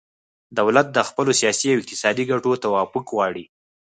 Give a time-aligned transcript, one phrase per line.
[0.59, 3.45] دولت د خپلو سیاسي او اقتصادي ګټو توافق غواړي